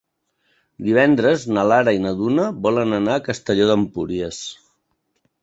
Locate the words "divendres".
0.85-1.45